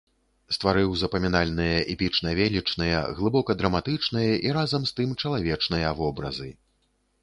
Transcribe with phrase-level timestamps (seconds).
[0.55, 6.49] Стварыў запамінальныя эпічна-велічныя, глыбока драматычныя і разам з тым чалавечныя вобразы.